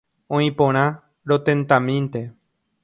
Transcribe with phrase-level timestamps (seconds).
[0.37, 0.81] Oĩporã,
[1.33, 2.25] rotentamínte.